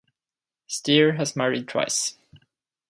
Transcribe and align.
Stier 0.65 1.11
has 1.13 1.35
married 1.35 1.67
twice. 1.67 2.17